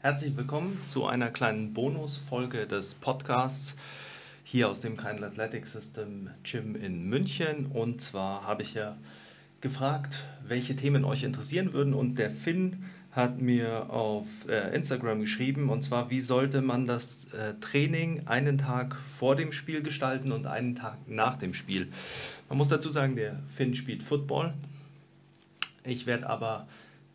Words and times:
Herzlich 0.00 0.36
willkommen 0.36 0.80
zu 0.86 1.06
einer 1.06 1.28
kleinen 1.28 1.74
Bonusfolge 1.74 2.68
des 2.68 2.94
Podcasts 2.94 3.74
hier 4.44 4.68
aus 4.68 4.78
dem 4.78 4.96
Kind 4.96 5.24
Athletic 5.24 5.66
System 5.66 6.30
Gym 6.44 6.76
in 6.76 7.08
München. 7.08 7.66
Und 7.66 8.00
zwar 8.00 8.46
habe 8.46 8.62
ich 8.62 8.74
ja 8.74 8.96
gefragt, 9.60 10.20
welche 10.46 10.76
Themen 10.76 11.04
euch 11.04 11.24
interessieren 11.24 11.72
würden. 11.72 11.94
Und 11.94 12.16
der 12.16 12.30
Finn 12.30 12.84
hat 13.10 13.40
mir 13.40 13.90
auf 13.90 14.28
äh, 14.48 14.72
Instagram 14.72 15.18
geschrieben, 15.18 15.68
und 15.68 15.82
zwar, 15.82 16.10
wie 16.10 16.20
sollte 16.20 16.62
man 16.62 16.86
das 16.86 17.34
äh, 17.34 17.54
Training 17.60 18.28
einen 18.28 18.56
Tag 18.56 18.94
vor 18.94 19.34
dem 19.34 19.50
Spiel 19.50 19.82
gestalten 19.82 20.30
und 20.30 20.46
einen 20.46 20.76
Tag 20.76 20.96
nach 21.08 21.36
dem 21.36 21.54
Spiel. 21.54 21.88
Man 22.48 22.56
muss 22.56 22.68
dazu 22.68 22.88
sagen, 22.88 23.16
der 23.16 23.40
Finn 23.52 23.74
spielt 23.74 24.04
Football. 24.04 24.54
Ich 25.82 26.06
werde 26.06 26.30
aber 26.30 26.68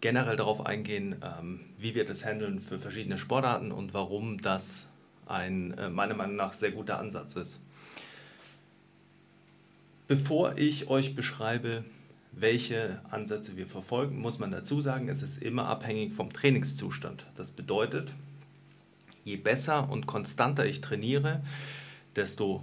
generell 0.04 0.36
darauf 0.36 0.66
eingehen, 0.66 1.16
ähm, 1.24 1.62
wie 1.78 1.96
wir 1.96 2.06
das 2.06 2.26
handeln 2.26 2.60
für 2.60 2.78
verschiedene 2.78 3.18
Sportarten 3.18 3.72
und 3.72 3.94
warum 3.94 4.42
das 4.42 4.90
ein 5.28 5.78
äh, 5.78 5.90
meiner 5.90 6.14
Meinung 6.14 6.36
nach 6.36 6.54
sehr 6.54 6.72
guter 6.72 7.00
Ansatz 7.00 7.38
ist. 7.38 7.62
Bevor 10.10 10.58
ich 10.58 10.90
euch 10.90 11.16
beschreibe, 11.16 11.86
welche 12.34 13.00
Ansätze 13.12 13.56
wir 13.56 13.66
verfolgen, 13.66 14.20
muss 14.20 14.40
man 14.40 14.52
dazu 14.52 14.82
sagen, 14.82 15.08
es 15.08 15.22
ist 15.22 15.42
immer 15.42 15.68
abhängig 15.68 16.14
vom 16.14 16.34
Trainingszustand. 16.34 17.24
Das 17.36 17.52
bedeutet, 17.52 18.12
je 19.24 19.38
besser 19.38 19.90
und 19.90 20.06
konstanter 20.06 20.66
ich 20.66 20.82
trainiere, 20.82 21.42
desto 22.18 22.62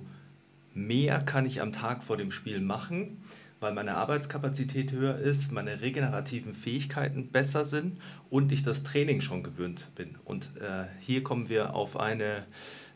mehr 0.75 1.21
kann 1.21 1.47
ich 1.47 1.63
am 1.63 1.73
Tag 1.73 2.05
vor 2.05 2.19
dem 2.19 2.33
Spiel 2.33 2.61
machen, 2.61 3.17
weil 3.61 3.75
meine 3.75 3.97
Arbeitskapazität 3.97 4.91
höher 4.93 5.17
ist, 5.17 5.53
meine 5.53 5.83
regenerativen 5.83 6.55
Fähigkeiten 6.55 7.29
besser 7.29 7.65
sind 7.65 8.01
und 8.31 8.51
ich 8.53 8.63
das 8.63 8.83
Training 8.83 9.21
schon 9.21 9.43
gewöhnt 9.43 9.95
bin. 9.95 10.17
Und 10.25 10.51
äh, 10.57 10.87
hier 11.01 11.23
kommen 11.23 11.51
wir 11.51 11.75
auf 11.75 12.01
eine 12.01 12.47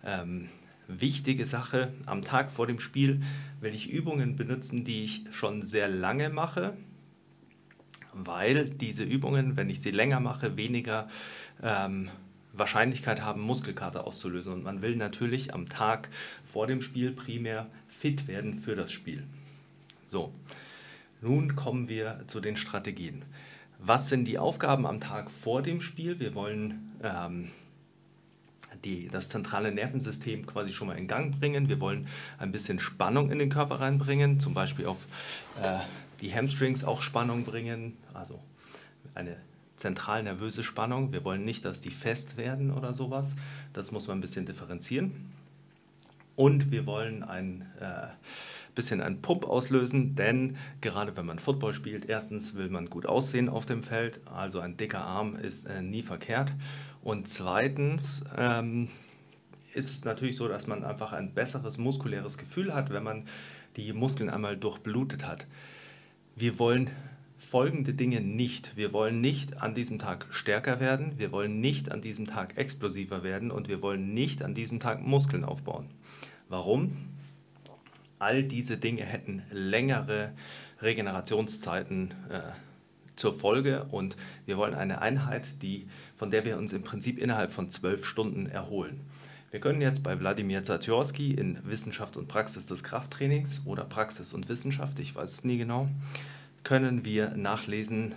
ähm, 0.05 0.49
wichtige 0.89 1.45
Sache. 1.45 1.93
Am 2.07 2.23
Tag 2.23 2.51
vor 2.51 2.67
dem 2.67 2.81
Spiel 2.81 3.23
will 3.61 3.75
ich 3.75 3.91
Übungen 3.91 4.37
benutzen, 4.37 4.85
die 4.85 5.05
ich 5.05 5.25
schon 5.33 5.63
sehr 5.63 5.89
lange 5.89 6.31
mache, 6.31 6.75
weil 8.15 8.71
diese 8.71 9.05
Übungen, 9.05 9.57
wenn 9.57 9.69
ich 9.69 9.83
sie 9.83 9.91
länger 9.91 10.21
mache, 10.21 10.57
weniger 10.57 11.09
ähm, 11.63 12.09
Wahrscheinlichkeit 12.55 13.23
haben, 13.23 13.43
Muskelkater 13.43 14.07
auszulösen. 14.07 14.53
Und 14.53 14.63
man 14.63 14.81
will 14.81 14.97
natürlich 14.97 15.53
am 15.53 15.67
Tag 15.67 16.09
vor 16.45 16.67
dem 16.67 16.81
Spiel 16.81 17.11
primär 17.11 17.67
fit 17.89 18.29
werden 18.29 18.55
für 18.55 18.77
das 18.77 18.93
Spiel. 18.93 19.25
So, 20.05 20.33
nun 21.23 21.57
kommen 21.57 21.89
wir 21.89 22.25
zu 22.27 22.41
den 22.41 22.57
Strategien. 22.57 23.25
Was 23.79 24.09
sind 24.09 24.27
die 24.27 24.39
Aufgaben 24.39 24.87
am 24.87 25.01
Tag 25.01 25.31
vor 25.31 25.63
dem 25.63 25.81
Spiel? 25.81 26.21
Wir 26.21 26.35
wollen 26.35 26.93
ähm, 27.03 27.51
die, 28.85 29.09
das 29.09 29.29
zentrale 29.29 29.73
Nervensystem 29.73 30.47
quasi 30.47 30.73
schon 30.73 30.89
mal 30.89 30.99
in 30.99 31.09
Gang 31.09 31.39
bringen. 31.39 31.69
Wir 31.69 31.81
wollen 31.81 32.07
ein 32.39 32.53
bisschen 32.53 32.79
Spannung 32.79 33.31
in 33.31 33.39
den 33.39 33.49
Körper 33.49 33.81
reinbringen, 33.81 34.41
zum 34.41 34.53
Beispiel 34.53 34.87
auf 34.87 35.07
äh, 35.63 35.79
die 36.21 36.35
Hamstrings 36.35 36.85
auch 36.85 37.03
Spannung 37.03 37.45
bringen, 37.45 37.97
also 38.13 38.41
eine 39.15 39.37
zentral 39.77 40.23
nervöse 40.23 40.63
Spannung. 40.63 41.13
Wir 41.13 41.25
wollen 41.25 41.45
nicht, 41.45 41.65
dass 41.65 41.81
die 41.81 41.91
fest 41.91 42.37
werden 42.37 42.71
oder 42.71 42.95
sowas. 42.95 43.35
Das 43.73 43.93
muss 43.93 44.07
man 44.07 44.19
ein 44.19 44.21
bisschen 44.21 44.47
differenzieren. 44.47 45.33
Und 46.37 46.71
wir 46.71 46.87
wollen 46.87 47.23
ein 47.23 47.63
äh, 47.81 48.09
bisschen 48.75 49.01
einen 49.01 49.23
Pump 49.23 49.45
auslösen, 49.45 50.15
denn 50.15 50.57
gerade 50.81 51.17
wenn 51.17 51.27
man 51.27 51.39
Football 51.39 51.75
spielt, 51.75 52.09
erstens 52.09 52.55
will 52.55 52.69
man 52.69 52.91
gut 52.91 53.07
aussehen 53.07 53.49
auf 53.49 53.67
dem 53.67 53.83
Feld, 53.83 54.21
also 54.27 54.61
ein 54.61 54.77
dicker 54.77 55.05
Arm 55.05 55.37
ist 55.37 55.67
äh, 55.67 55.83
nie 55.83 56.03
verkehrt. 56.03 56.53
Und 57.03 57.29
zweitens 57.29 58.25
ähm, 58.37 58.89
ist 59.75 59.91
es 59.91 60.05
natürlich 60.05 60.37
so, 60.37 60.49
dass 60.49 60.67
man 60.67 60.85
einfach 60.85 61.13
ein 61.13 61.35
besseres 61.35 61.79
muskuläres 61.79 62.39
Gefühl 62.39 62.75
hat, 62.75 62.91
wenn 62.91 63.03
man 63.03 63.27
die 63.77 63.93
Muskeln 63.93 64.31
einmal 64.31 64.57
durchblutet 64.57 65.27
hat. 65.27 65.47
Wir 66.37 66.59
wollen 66.59 66.91
folgende 67.37 67.95
Dinge 67.95 68.21
nicht. 68.21 68.77
Wir 68.77 68.93
wollen 68.93 69.21
nicht 69.21 69.61
an 69.63 69.75
diesem 69.75 69.99
Tag 69.99 70.27
stärker 70.31 70.81
werden, 70.81 71.19
wir 71.19 71.31
wollen 71.31 71.61
nicht 71.61 71.93
an 71.93 72.01
diesem 72.01 72.27
Tag 72.27 72.57
explosiver 72.57 73.23
werden 73.23 73.51
und 73.51 73.69
wir 73.69 73.83
wollen 73.83 74.15
nicht 74.15 74.43
an 74.43 74.55
diesem 74.55 74.81
Tag 74.81 75.03
Muskeln 75.03 75.45
aufbauen. 75.45 75.91
Warum? 76.49 76.93
All 78.25 78.43
diese 78.43 78.79
Dinge 78.79 79.03
hätten 79.03 79.43
längere 79.51 80.33
Regenerationszeiten 80.81 82.15
äh, 82.31 82.41
zur 83.17 83.35
Folge 83.35 83.85
und 83.91 84.17
wir 84.47 84.57
wollen 84.57 84.73
eine 84.73 85.03
Einheit, 85.03 85.61
die, 85.61 85.89
von 86.17 86.31
der 86.31 86.47
wir 86.47 86.57
uns 86.57 86.73
im 86.73 86.83
Prinzip 86.83 87.19
innerhalb 87.19 87.53
von 87.53 87.71
zwölf 87.71 88.07
Stunden 88.07 88.47
erholen. 88.47 89.03
Wir 89.51 89.61
können 89.61 89.83
jetzt 89.83 90.03
bei 90.03 90.19
Wladimir 90.19 90.65
Zatjorski 90.65 91.33
in 91.33 91.59
Wissenschaft 91.67 92.17
und 92.17 92.27
Praxis 92.27 92.65
des 92.65 92.83
Krafttrainings 92.83 93.61
oder 93.67 93.85
Praxis 93.85 94.33
und 94.33 94.49
Wissenschaft, 94.49 95.01
ich 95.01 95.15
weiß 95.15 95.31
es 95.31 95.45
nie 95.45 95.59
genau, 95.59 95.91
können 96.63 97.05
wir 97.05 97.37
nachlesen, 97.37 98.15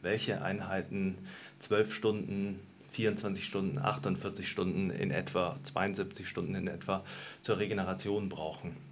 welche 0.00 0.40
Einheiten 0.40 1.18
12 1.58 1.92
Stunden, 1.92 2.58
24 2.92 3.44
Stunden, 3.44 3.78
48 3.78 4.48
Stunden 4.48 4.88
in 4.88 5.10
etwa, 5.10 5.58
72 5.62 6.26
Stunden 6.26 6.54
in 6.54 6.68
etwa 6.68 7.04
zur 7.42 7.58
Regeneration 7.58 8.30
brauchen. 8.30 8.91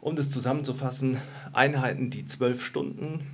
Um 0.00 0.16
das 0.16 0.30
zusammenzufassen, 0.30 1.18
Einheiten, 1.52 2.10
die 2.10 2.24
12 2.24 2.64
Stunden 2.64 3.26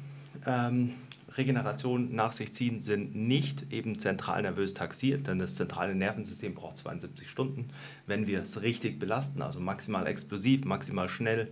ähm, 0.44 0.94
Regeneration 1.36 2.14
nach 2.14 2.32
sich 2.32 2.52
ziehen, 2.54 2.80
sind 2.80 3.14
nicht 3.14 3.72
eben 3.72 3.98
zentral 3.98 4.42
nervös 4.42 4.74
taxiert, 4.74 5.28
denn 5.28 5.38
das 5.38 5.54
zentrale 5.54 5.94
Nervensystem 5.94 6.54
braucht 6.54 6.78
72 6.78 7.30
Stunden. 7.30 7.68
Wenn 8.06 8.26
wir 8.26 8.42
es 8.42 8.62
richtig 8.62 8.98
belasten, 8.98 9.42
also 9.42 9.60
maximal 9.60 10.06
explosiv, 10.06 10.64
maximal 10.64 11.08
schnell, 11.08 11.48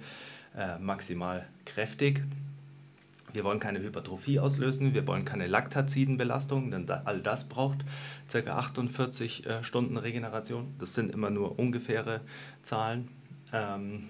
äh, 0.57 0.79
maximal 0.79 1.47
kräftig, 1.65 2.23
wir 3.33 3.43
wollen 3.43 3.59
keine 3.59 3.81
Hypertrophie 3.81 4.39
auslösen, 4.39 4.95
wir 4.95 5.07
wollen 5.09 5.25
keine 5.25 5.49
Laktazidenbelastung, 5.49 6.71
denn 6.71 6.89
all 6.89 7.21
das 7.21 7.49
braucht 7.49 7.85
ca. 8.31 8.39
48 8.39 9.47
äh, 9.47 9.65
Stunden 9.65 9.97
Regeneration. 9.97 10.73
Das 10.79 10.95
sind 10.95 11.13
immer 11.13 11.31
nur 11.31 11.59
ungefähre 11.59 12.21
Zahlen. 12.63 13.09
Ähm, 13.53 14.05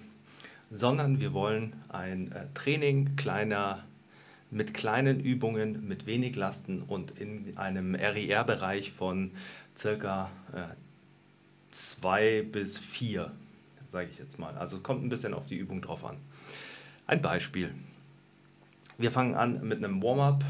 sondern 0.71 1.19
wir 1.19 1.33
wollen 1.33 1.73
ein 1.89 2.31
äh, 2.31 2.45
Training 2.53 3.15
kleiner, 3.15 3.83
mit 4.51 4.73
kleinen 4.73 5.19
Übungen, 5.19 5.87
mit 5.87 6.05
wenig 6.05 6.35
Lasten 6.35 6.81
und 6.81 7.19
in 7.19 7.57
einem 7.57 7.95
RIR-Bereich 7.95 8.91
von 8.91 9.31
ca. 9.79 10.29
2 11.71 12.23
äh, 12.23 12.41
bis 12.43 12.77
4, 12.79 13.31
sage 13.87 14.09
ich 14.11 14.17
jetzt 14.17 14.39
mal. 14.39 14.57
Also 14.57 14.79
kommt 14.79 15.03
ein 15.03 15.09
bisschen 15.09 15.33
auf 15.33 15.45
die 15.45 15.57
Übung 15.57 15.81
drauf 15.81 16.05
an. 16.05 16.17
Ein 17.07 17.21
Beispiel. 17.21 17.73
Wir 18.97 19.11
fangen 19.11 19.35
an 19.35 19.67
mit 19.67 19.83
einem 19.83 20.01
Warm-up, 20.01 20.43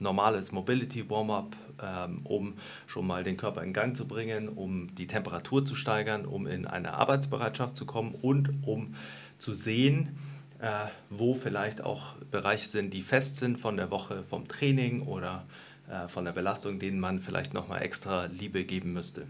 normales 0.00 0.50
Mobility 0.50 1.08
Warm-up, 1.08 1.56
ähm, 1.80 2.20
um 2.24 2.54
schon 2.86 3.06
mal 3.06 3.22
den 3.22 3.36
Körper 3.36 3.62
in 3.62 3.72
Gang 3.72 3.96
zu 3.96 4.06
bringen, 4.06 4.48
um 4.48 4.94
die 4.94 5.06
Temperatur 5.06 5.64
zu 5.64 5.74
steigern, 5.74 6.26
um 6.26 6.46
in 6.46 6.66
eine 6.66 6.94
Arbeitsbereitschaft 6.94 7.76
zu 7.76 7.86
kommen 7.86 8.14
und 8.20 8.50
um 8.66 8.94
zu 9.38 9.54
sehen, 9.54 10.16
äh, 10.60 10.86
wo 11.10 11.34
vielleicht 11.34 11.82
auch 11.82 12.14
Bereiche 12.30 12.66
sind, 12.66 12.94
die 12.94 13.02
fest 13.02 13.36
sind 13.36 13.58
von 13.58 13.76
der 13.76 13.90
Woche 13.90 14.22
vom 14.22 14.48
Training 14.48 15.02
oder 15.02 15.44
äh, 15.90 16.08
von 16.08 16.24
der 16.24 16.32
Belastung, 16.32 16.78
denen 16.78 16.98
man 16.98 17.20
vielleicht 17.20 17.54
nochmal 17.54 17.82
extra 17.82 18.26
Liebe 18.26 18.64
geben 18.64 18.92
müsste. 18.92 19.26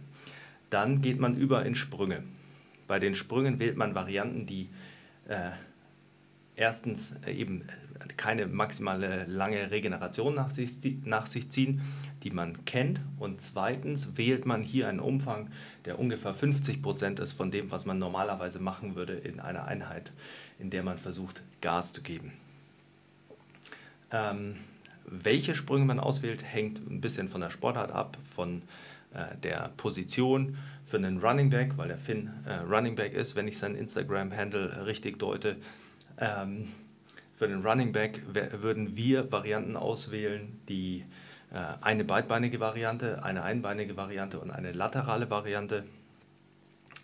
Dann 0.71 1.03
geht 1.03 1.21
man 1.21 1.37
über 1.37 1.65
in 1.65 1.75
Sprünge. 1.75 2.23
Bei 2.87 2.99
den 2.99 3.15
Sprüngen 3.15 3.59
wählt 3.59 3.77
man 3.77 3.95
Varianten, 3.95 4.47
die 4.47 4.69
äh, 5.29 5.51
erstens 6.55 7.15
eben 7.27 7.65
keine 8.17 8.47
maximale 8.47 9.25
lange 9.27 9.71
Regeneration 9.71 10.35
nach 10.35 10.55
sich, 10.55 10.71
nach 11.05 11.27
sich 11.27 11.51
ziehen, 11.51 11.81
die 12.23 12.31
man 12.31 12.65
kennt. 12.65 13.01
Und 13.19 13.41
zweitens 13.41 14.17
wählt 14.17 14.47
man 14.47 14.63
hier 14.63 14.89
einen 14.89 15.01
Umfang, 15.01 15.51
der 15.85 15.99
ungefähr 15.99 16.35
50 16.35 16.83
Prozent 16.83 17.21
ist 17.21 17.33
von 17.33 17.51
dem, 17.51 17.71
was 17.71 17.87
man 17.87 17.99
normalerweise 17.99 18.59
machen 18.61 18.97
würde 18.97 19.15
in 19.15 19.41
einer 19.41 19.65
Einheit, 19.65 20.13
in 20.59 20.71
der 20.71 20.83
man 20.83 20.99
versucht, 20.99 21.43
Gas 21.61 21.93
zu 21.93 22.03
geben. 22.03 22.33
Ähm, 24.11 24.57
welche 25.07 25.55
Sprünge 25.55 25.85
man 25.85 26.01
auswählt, 26.01 26.43
hängt 26.43 26.79
ein 26.91 27.01
bisschen 27.01 27.29
von 27.29 27.41
der 27.41 27.51
Sportart 27.51 27.93
ab, 27.93 28.19
von 28.35 28.63
äh, 29.15 29.37
der 29.43 29.71
Position 29.77 30.59
für 30.85 30.97
einen 30.97 31.19
Running 31.19 31.51
Back, 31.51 31.77
weil 31.77 31.89
der 31.89 31.99
Finn 31.99 32.31
äh, 32.45 32.55
Running 32.55 32.97
Back 32.97 33.15
ist, 33.15 33.37
wenn 33.37 33.49
ich 33.49 33.59
sein 33.59 33.75
Instagram-Handle 33.75 34.87
richtig 34.87 35.19
deute 35.19 35.57
ähm, 36.19 36.69
für 37.37 37.47
den 37.47 37.65
Running 37.65 37.93
Back 37.93 38.23
würden 38.33 38.97
wir 38.97 39.31
Varianten 39.31 39.77
auswählen, 39.77 40.59
die 40.69 41.05
äh, 41.53 41.59
eine 41.83 42.05
beidbeinige 42.05 42.61
Variante, 42.61 43.23
eine 43.23 43.43
einbeinige 43.43 43.97
Variante 43.97 44.41
und 44.41 44.51
eine 44.51 44.73
laterale 44.73 45.29
Variante. 45.29 45.85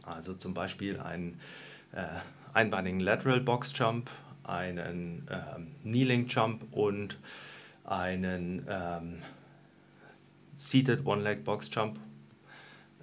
Also 0.05 0.33
zum 0.35 0.55
Beispiel 0.55 0.99
einen 1.01 1.39
äh, 1.93 2.07
einbeinigen 2.55 2.99
Lateral 2.99 3.41
Box 3.41 3.73
Jump, 3.77 4.11
einen 4.43 5.29
ähm, 5.31 5.69
Kneeling 5.85 6.27
Jump 6.27 6.65
und 6.73 7.19
einen 7.85 8.67
ähm, 8.69 9.19
Seated 10.57 11.05
One-Leg 11.05 11.45
Box 11.45 11.71
Jump 11.73 12.01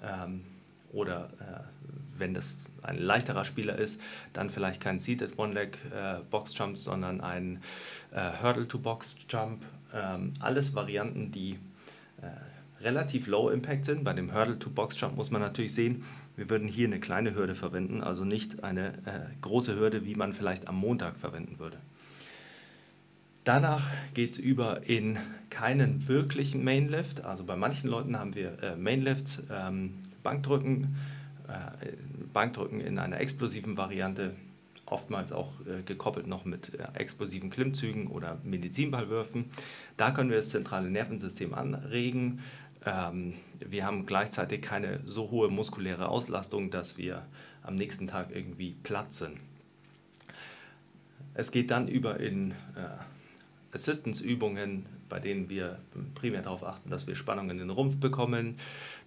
ähm, 0.04 0.44
oder 0.92 1.30
äh, 1.40 1.79
wenn 2.20 2.34
das 2.34 2.70
ein 2.84 2.98
leichterer 2.98 3.46
Spieler 3.46 3.78
ist, 3.78 4.00
dann 4.34 4.50
vielleicht 4.50 4.82
kein 4.82 5.00
Seated 5.00 5.38
One-Leg 5.38 5.78
äh, 5.94 6.20
Box 6.30 6.58
Jump, 6.58 6.78
sondern 6.78 7.22
ein 7.22 7.62
äh, 8.12 8.32
Hurdle 8.42 8.68
to 8.68 8.80
Box 8.80 9.16
Jump. 9.30 9.64
Ähm, 9.94 10.34
alles 10.40 10.76
Varianten, 10.76 11.32
die 11.32 11.58
äh, 12.22 12.84
relativ 12.84 13.28
low 13.28 13.50
impact 13.50 13.86
sind. 13.86 14.04
Bei 14.04 14.14
dem 14.14 14.34
Hurdle 14.34 14.60
to 14.60 14.70
Box 14.70 15.00
Jump 15.00 15.16
muss 15.16 15.32
man 15.32 15.42
natürlich 15.42 15.74
sehen, 15.74 16.04
wir 16.36 16.50
würden 16.50 16.68
hier 16.68 16.88
eine 16.88 17.00
kleine 17.00 17.36
Hürde 17.36 17.54
verwenden, 17.54 18.02
also 18.02 18.24
nicht 18.24 18.64
eine 18.64 18.90
äh, 19.06 19.28
große 19.42 19.76
Hürde, 19.76 20.06
wie 20.06 20.16
man 20.16 20.34
vielleicht 20.34 20.68
am 20.68 20.78
Montag 20.78 21.18
verwenden 21.18 21.60
würde. 21.60 21.78
Danach 23.44 23.90
geht 24.14 24.32
es 24.32 24.38
über 24.38 24.88
in 24.88 25.18
keinen 25.50 26.08
wirklichen 26.08 26.64
Mainlift. 26.64 27.26
Also 27.26 27.44
bei 27.44 27.56
manchen 27.56 27.90
Leuten 27.90 28.18
haben 28.18 28.36
wir 28.36 28.62
äh, 28.62 28.76
Mainlifts, 28.76 29.42
ähm, 29.52 29.96
Bankdrücken, 30.24 30.96
Bankdrücken 32.34 32.82
in 32.82 33.00
einer 33.00 33.20
explosiven 33.20 33.78
Variante, 33.78 34.36
oftmals 34.86 35.32
auch 35.32 35.54
äh, 35.66 35.84
gekoppelt 35.84 36.28
noch 36.28 36.46
mit 36.46 36.74
äh, 36.74 36.88
explosiven 36.94 37.50
Klimmzügen 37.50 38.08
oder 38.08 38.40
Medizinballwürfen. 38.44 39.46
Da 39.98 40.12
können 40.12 40.30
wir 40.30 40.38
das 40.38 40.50
zentrale 40.50 40.90
Nervensystem 40.90 41.54
anregen. 41.54 42.42
Ähm, 42.86 43.34
wir 43.60 43.86
haben 43.86 44.06
gleichzeitig 44.06 44.62
keine 44.62 45.02
so 45.06 45.32
hohe 45.32 45.50
muskuläre 45.50 46.10
Auslastung, 46.10 46.72
dass 46.72 46.98
wir 46.98 47.26
am 47.62 47.76
nächsten 47.76 48.08
Tag 48.08 48.36
irgendwie 48.36 48.76
platt 48.84 49.14
sind. 49.14 49.38
Es 51.34 51.52
geht 51.52 51.72
dann 51.72 51.88
über 51.88 52.20
in 52.20 52.54
Assistance-Übungen, 53.74 54.86
bei 55.10 55.20
denen 55.20 55.50
wir 55.50 55.80
primär 56.16 56.42
darauf 56.42 56.64
achten, 56.64 56.90
dass 56.90 57.08
wir 57.08 57.16
Spannung 57.16 57.50
in 57.50 57.58
den 57.58 57.70
Rumpf 57.70 57.98
bekommen, 57.98 58.58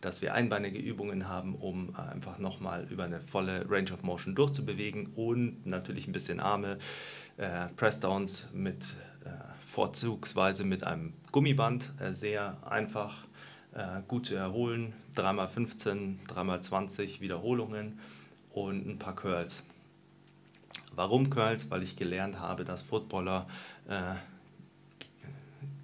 dass 0.01 0.23
wir 0.23 0.35
einbeinige 0.35 0.79
Übungen 0.79 1.29
haben, 1.29 1.55
um 1.55 1.95
einfach 1.97 2.39
nochmal 2.39 2.87
über 2.91 3.05
eine 3.05 3.21
volle 3.21 3.69
Range 3.69 3.93
of 3.93 4.03
Motion 4.03 4.35
durchzubewegen 4.35 5.07
und 5.15 5.67
natürlich 5.67 6.07
ein 6.07 6.13
bisschen 6.13 6.41
Arme, 6.41 6.79
äh, 7.37 7.67
Pressdowns 7.77 8.47
mit 8.53 8.95
äh, 9.25 9.31
vorzugsweise 9.61 10.65
mit 10.65 10.85
einem 10.85 11.13
Gummiband, 11.31 11.91
äh, 12.01 12.13
sehr 12.13 12.59
einfach, 12.69 13.25
äh, 13.75 14.03
gut 14.07 14.27
zu 14.27 14.35
erholen, 14.35 14.93
3x15, 15.17 16.27
3x20 16.27 17.21
Wiederholungen 17.21 18.01
und 18.53 18.87
ein 18.87 18.99
paar 18.99 19.17
Curls. 19.17 19.65
Warum 20.95 21.31
Curls? 21.31 21.71
Weil 21.71 21.83
ich 21.83 21.97
gelernt 21.97 22.39
habe, 22.39 22.65
dass 22.65 22.83
Footballer 22.83 23.47
äh, 23.89 24.15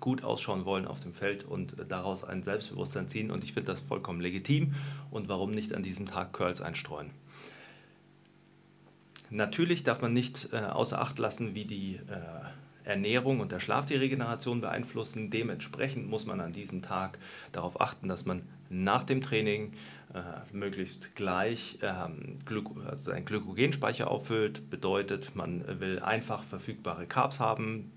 gut 0.08 0.24
ausschauen 0.24 0.64
wollen 0.64 0.86
auf 0.86 1.00
dem 1.00 1.12
Feld 1.12 1.44
und 1.44 1.76
daraus 1.86 2.24
ein 2.24 2.42
Selbstbewusstsein 2.42 3.08
ziehen. 3.08 3.30
Und 3.30 3.44
ich 3.44 3.52
finde 3.52 3.66
das 3.66 3.80
vollkommen 3.80 4.22
legitim. 4.22 4.74
Und 5.10 5.28
warum 5.28 5.50
nicht 5.50 5.74
an 5.74 5.82
diesem 5.82 6.06
Tag 6.06 6.32
Curls 6.32 6.62
einstreuen? 6.62 7.10
Natürlich 9.28 9.82
darf 9.82 10.00
man 10.00 10.14
nicht 10.14 10.48
äh, 10.54 10.60
außer 10.60 10.98
Acht 10.98 11.18
lassen, 11.18 11.54
wie 11.54 11.66
die 11.66 11.96
äh, 11.96 12.88
Ernährung 12.88 13.40
und 13.40 13.52
der 13.52 13.60
Schlaf 13.60 13.84
die 13.84 13.96
Regeneration 13.96 14.62
beeinflussen. 14.62 15.28
Dementsprechend 15.28 16.08
muss 16.08 16.24
man 16.24 16.40
an 16.40 16.54
diesem 16.54 16.80
Tag 16.80 17.18
darauf 17.52 17.78
achten, 17.78 18.08
dass 18.08 18.24
man 18.24 18.40
nach 18.70 19.04
dem 19.04 19.20
Training 19.20 19.74
äh, 20.14 20.22
möglichst 20.56 21.16
gleich 21.16 21.78
ähm, 21.82 22.38
also 22.86 23.10
einen 23.10 23.26
Glykogenspeicher 23.26 24.10
auffüllt. 24.10 24.70
Bedeutet, 24.70 25.36
man 25.36 25.80
will 25.80 25.98
einfach 25.98 26.44
verfügbare 26.44 27.06
Carbs 27.06 27.40
haben, 27.40 27.92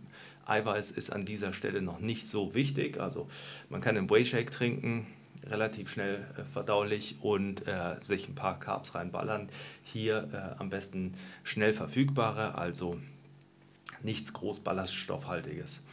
Eiweiß 0.46 0.92
ist 0.92 1.12
an 1.12 1.26
dieser 1.26 1.54
Stelle 1.54 1.82
noch 1.82 2.00
nicht 2.00 2.28
so 2.28 2.54
wichtig. 2.54 3.00
Also 3.00 3.28
man 3.70 3.82
kann 3.82 3.98
einen 3.98 4.10
Whey 4.10 4.26
Shake 4.26 4.52
trinken, 4.52 5.08
relativ 5.50 5.90
schnell 5.90 6.26
äh, 6.38 6.44
verdaulich 6.44 7.16
und 7.22 7.68
äh, 7.68 7.96
sich 8.00 8.28
ein 8.28 8.36
paar 8.36 8.60
Carbs 8.60 8.96
reinballern. 8.96 9.50
Hier 9.84 10.30
äh, 10.34 10.60
am 10.60 10.70
besten 10.70 11.16
schnell 11.44 11.74
verfügbare, 11.74 12.56
also 12.56 13.00
nichts 14.04 14.34
groß 14.34 14.62
ballaststoffhaltiges. 14.62 15.84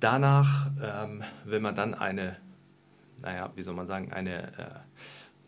Danach 0.00 0.70
ähm, 0.82 1.22
will 1.44 1.60
man 1.60 1.74
dann 1.74 1.94
eine, 1.94 2.36
naja, 3.20 3.50
wie 3.54 3.62
soll 3.62 3.74
man 3.74 3.86
sagen, 3.86 4.12
eine 4.12 4.44
äh, 4.58 4.70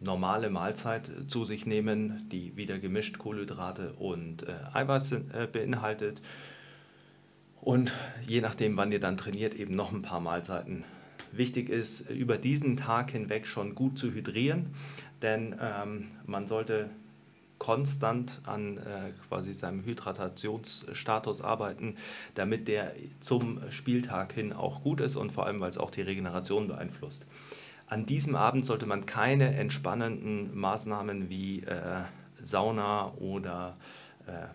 normale 0.01 0.51
Mahlzeit 0.51 1.11
zu 1.29 1.45
sich 1.45 1.65
nehmen, 1.65 2.29
die 2.31 2.57
wieder 2.57 2.79
gemischt 2.79 3.19
Kohlenhydrate 3.19 3.95
und 3.95 4.47
äh, 4.47 4.53
Eiweiß 4.75 5.13
äh, 5.13 5.49
beinhaltet 5.51 6.21
und 7.63 7.93
je 8.27 8.41
nachdem, 8.41 8.77
wann 8.77 8.93
ihr 8.93 9.01
dann 9.01 9.17
trainiert, 9.17 9.55
eben 9.55 9.75
noch 9.75 9.93
ein 9.93 10.03
paar 10.03 10.21
Mahlzeiten. 10.21 10.85
Wichtig 11.31 11.71
ist, 11.71 12.11
über 12.11 12.37
diesen 12.37 12.77
Tag 12.77 13.13
hinweg 13.13 13.47
schon 13.47 13.75
gut 13.75 13.99
zu 13.99 14.13
hydrieren, 14.13 14.67
denn 15.23 15.57
ähm, 15.61 16.09
man 16.27 16.47
sollte 16.47 16.91
konstant 17.59 18.41
an 18.45 18.79
äh, 18.79 19.13
quasi 19.29 19.55
seinem 19.55 19.85
Hydratationsstatus 19.85 21.41
arbeiten, 21.41 21.95
damit 22.35 22.67
der 22.67 22.93
zum 23.21 23.61
Spieltag 23.71 24.33
hin 24.33 24.53
auch 24.53 24.83
gut 24.83 25.01
ist 25.01 25.15
und 25.15 25.31
vor 25.31 25.47
allem, 25.47 25.61
weil 25.61 25.71
es 25.71 25.79
auch 25.79 25.93
die 25.93 26.03
Regeneration 26.03 26.67
beeinflusst. 26.67 27.27
An 27.87 28.05
diesem 28.05 28.35
Abend 28.35 28.67
sollte 28.67 28.87
man 28.87 29.07
keine 29.07 29.55
entspannenden 29.55 30.59
Maßnahmen 30.59 31.31
wie 31.31 31.61
äh, 31.61 32.03
Sauna 32.41 33.13
oder 33.19 33.77
äh, 34.27 34.49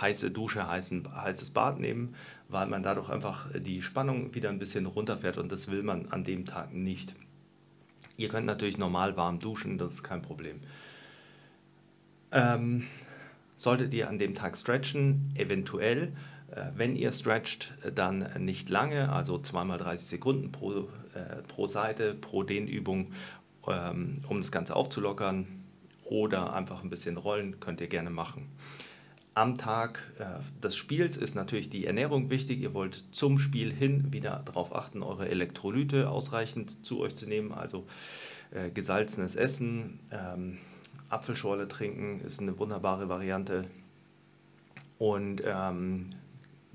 heiße 0.00 0.30
Dusche, 0.30 0.68
heißen, 0.68 1.08
heißes 1.14 1.50
Bad 1.50 1.80
nehmen, 1.80 2.14
weil 2.52 2.66
man 2.66 2.82
dadurch 2.82 3.08
einfach 3.08 3.48
die 3.54 3.82
Spannung 3.82 4.34
wieder 4.34 4.50
ein 4.50 4.58
bisschen 4.58 4.86
runterfährt 4.86 5.38
und 5.38 5.50
das 5.50 5.68
will 5.68 5.82
man 5.82 6.06
an 6.10 6.22
dem 6.22 6.46
Tag 6.46 6.72
nicht. 6.72 7.14
Ihr 8.16 8.28
könnt 8.28 8.46
natürlich 8.46 8.78
normal 8.78 9.16
warm 9.16 9.38
duschen, 9.38 9.78
das 9.78 9.94
ist 9.94 10.02
kein 10.02 10.22
Problem. 10.22 10.60
Ähm, 12.30 12.84
solltet 13.56 13.94
ihr 13.94 14.08
an 14.08 14.18
dem 14.18 14.34
Tag 14.34 14.56
stretchen, 14.56 15.32
eventuell, 15.34 16.12
äh, 16.50 16.66
wenn 16.76 16.94
ihr 16.94 17.10
stretcht, 17.10 17.72
dann 17.94 18.28
nicht 18.38 18.68
lange, 18.68 19.10
also 19.10 19.38
zweimal 19.38 19.78
30 19.78 20.06
Sekunden 20.06 20.52
pro, 20.52 20.88
äh, 21.14 21.42
pro 21.48 21.66
Seite, 21.66 22.14
pro 22.14 22.42
Dehnübung, 22.42 23.08
ähm, 23.66 24.20
um 24.28 24.38
das 24.38 24.52
Ganze 24.52 24.76
aufzulockern 24.76 25.46
oder 26.04 26.52
einfach 26.52 26.82
ein 26.82 26.90
bisschen 26.90 27.16
rollen, 27.16 27.60
könnt 27.60 27.80
ihr 27.80 27.88
gerne 27.88 28.10
machen 28.10 28.48
am 29.34 29.56
Tag 29.56 30.12
äh, 30.18 30.24
des 30.62 30.76
Spiels 30.76 31.16
ist 31.16 31.34
natürlich 31.34 31.70
die 31.70 31.86
Ernährung 31.86 32.30
wichtig. 32.30 32.60
Ihr 32.60 32.74
wollt 32.74 33.04
zum 33.12 33.38
Spiel 33.38 33.72
hin 33.72 34.12
wieder 34.12 34.42
darauf 34.44 34.74
achten, 34.74 35.02
eure 35.02 35.28
Elektrolyte 35.28 36.10
ausreichend 36.10 36.84
zu 36.84 37.00
euch 37.00 37.14
zu 37.14 37.26
nehmen. 37.26 37.52
Also 37.52 37.86
äh, 38.50 38.70
gesalzenes 38.70 39.36
Essen, 39.36 40.00
ähm, 40.10 40.58
Apfelschorle 41.08 41.68
trinken 41.68 42.20
ist 42.20 42.40
eine 42.40 42.58
wunderbare 42.58 43.08
Variante. 43.08 43.62
Und 44.98 45.42
ähm, 45.44 46.10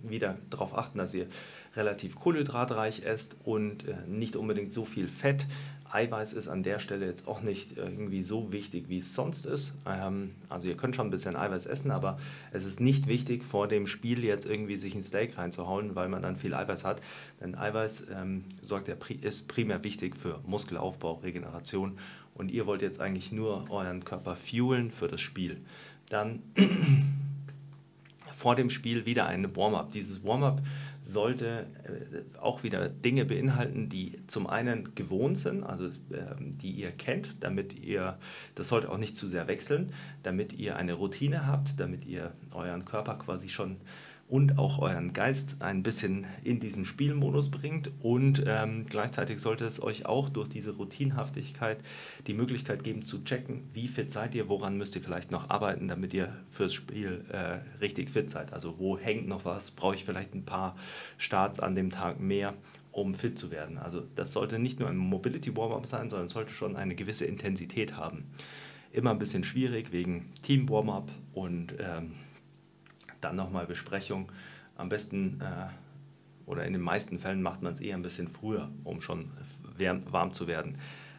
wieder 0.04 0.38
darauf 0.50 0.78
achten, 0.78 0.98
dass 0.98 1.14
ihr 1.14 1.28
relativ 1.76 2.16
kohlenhydratreich 2.16 3.04
esst 3.04 3.36
und 3.44 3.88
äh, 3.88 3.96
nicht 4.08 4.36
unbedingt 4.36 4.72
so 4.74 4.86
viel 4.86 5.08
Fett. 5.08 5.46
Eiweiß 5.91 6.34
ist 6.34 6.48
an 6.48 6.63
der 6.63 6.79
Stelle 6.79 7.06
jetzt 7.06 7.27
auch 7.27 7.41
nicht 7.41 7.77
irgendwie 7.77 8.24
so 8.24 8.51
wichtig, 8.51 8.89
wie 8.89 8.98
es 8.98 9.13
sonst 9.13 9.46
ist. 9.46 9.74
Ähm, 9.86 10.32
also 10.50 10.67
ihr 10.67 10.77
könnt 10.77 10.96
schon 10.96 11.08
ein 11.08 11.12
bisschen 11.12 11.36
Eiweiß 11.36 11.65
essen, 11.65 11.91
aber 11.91 12.20
es 12.51 12.65
ist 12.65 12.79
nicht 12.79 13.08
wichtig, 13.08 13.44
vor 13.44 13.67
dem 13.67 13.88
Spiel 13.88 14.24
jetzt 14.24 14.46
irgendwie 14.46 14.77
sich 14.77 14.96
ein 14.96 15.03
Steak 15.03 15.38
reinzuhauen, 15.38 15.96
weil 15.96 16.10
man 16.10 16.22
dann 16.22 16.38
viel 16.38 16.53
Eiweiß 16.53 16.84
hat. 16.84 17.01
Denn 17.41 17.56
Eiweiß 17.56 18.08
ähm, 18.15 18.44
sorgt 18.62 18.88
ja, 18.88 18.96
ist 19.22 19.48
primär 19.48 19.84
wichtig 19.84 20.17
für 20.17 20.39
Muskelaufbau, 20.46 21.15
Regeneration 21.15 21.98
und 22.34 22.51
ihr 22.51 22.67
wollt 22.67 22.82
jetzt 22.82 23.01
eigentlich 23.01 23.32
nur 23.32 23.70
euren 23.70 24.03
Körper 24.03 24.36
fuelen 24.36 24.91
für 24.91 25.08
das 25.08 25.22
Spiel. 25.22 25.58
Dann 26.10 26.44
vor 28.36 28.56
dem 28.56 28.70
Spiel 28.70 29.06
wieder 29.06 29.25
ein 29.25 29.56
Warm-up. 29.56 29.91
Dieses 29.91 30.24
Warm-up 30.24 30.62
sollte 31.08 31.68
äh, 31.86 32.38
auch 32.40 32.64
wieder 32.64 32.90
Dinge 32.90 33.26
beinhalten, 33.26 33.90
die 33.90 34.18
zum 34.28 34.48
einen 34.48 34.94
gewohnt 34.94 35.38
sind, 35.38 35.64
also 35.64 35.86
äh, 35.88 36.36
die 36.40 36.72
ihr 36.72 36.92
kennt, 36.92 37.44
damit 37.44 37.74
ihr, 37.80 38.18
das 38.56 38.68
sollte 38.68 38.92
auch 38.92 38.98
nicht 38.98 39.16
zu 39.16 39.28
sehr 39.28 39.48
wechseln, 39.48 39.94
damit 40.24 40.54
ihr 40.54 40.76
eine 40.76 40.94
Routine 40.94 41.48
habt, 41.48 41.80
damit 41.80 42.06
ihr 42.06 42.34
euren 42.52 42.84
Körper 42.84 43.16
quasi 43.16 43.48
schon 43.48 43.78
und 44.30 44.58
auch 44.58 44.80
euren 44.80 45.14
Geist 45.14 45.58
ein 45.62 45.84
bisschen 45.84 46.26
in 46.44 46.60
diesen 46.60 46.86
Spielmodus 46.86 47.50
bringt. 47.50 47.92
Und 48.02 48.44
ähm, 48.46 48.86
gleichzeitig 48.86 49.40
sollte 49.40 49.66
es 49.66 49.82
euch 49.82 50.06
auch 50.06 50.28
durch 50.28 50.50
diese 50.50 50.76
Routinhaftigkeit 50.76 51.80
die 52.28 52.34
Möglichkeit 52.34 52.84
geben 52.84 53.06
zu 53.06 53.24
checken, 53.24 53.64
wie 53.74 53.88
fit 53.88 54.12
seid 54.12 54.36
ihr, 54.36 54.50
woran 54.50 54.78
müsst 54.78 54.96
ihr 54.96 55.02
vielleicht 55.02 55.32
noch 55.32 55.50
arbeiten, 55.50 55.88
damit 55.88 56.14
ihr 56.14 56.34
fürs 56.50 56.74
Spiel 56.74 57.24
äh, 57.30 57.60
richtig 57.80 58.10
fit 58.10 58.30
seid. 58.30 58.52
Also 58.52 58.80
wo 58.80 58.98
hängt 58.98 59.30
noch 59.30 59.46
was, 59.46 59.72
brauche 59.72 59.96
ich 59.96 60.04
vielleicht 60.04 60.36
ein 60.36 60.44
paar 60.44 60.76
Starts 61.18 61.62
an 61.62 61.76
dem 61.76 61.90
Tag 61.90 62.20
mehr, 62.20 62.54
um 62.92 63.14
fit 63.14 63.38
zu 63.38 63.50
werden. 63.50 63.78
Also 63.78 64.04
das 64.16 64.34
sollte 64.34 64.60
nicht 64.60 64.80
nur 64.80 64.90
ein 64.90 64.98
Mobility 64.98 65.56
Warm-up 65.56 65.86
sein, 65.86 66.10
sondern 66.10 66.28
sollte 66.28 66.52
schon 66.52 66.76
eine 66.76 66.96
gewisse 66.96 67.26
Intensität 67.26 67.96
haben. 67.96 68.26
Immer 68.92 69.12
ein 69.12 69.20
bisschen 69.20 69.46
schwierig 69.46 69.94
wegen 69.94 70.34
Team 70.42 70.68
Warm-up 70.68 71.12
und 71.34 71.76
ähm, 71.80 72.12
dann 73.22 73.36
nochmal 73.36 73.66
Besprechung. 73.66 74.32
Am 74.76 74.90
besten 74.90 75.42
äh, 75.42 75.68
oder 76.46 76.66
in 76.66 76.74
den 76.74 76.82
meisten 76.82 77.20
Fällen 77.20 77.42
macht 77.42 77.62
man 77.62 77.74
es 77.74 77.82
eher 77.82 77.96
ein 77.96 78.02
bisschen 78.02 78.28
früher, 78.28 78.70
um 78.84 79.02
schon 79.02 79.30
warm 80.10 80.34
zu 80.34 80.48
werden. 80.48 80.78